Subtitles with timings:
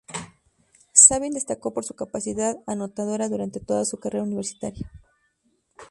[0.95, 4.89] Sabin destacó por su capacidad anotadora durante toda su carrera universitaria.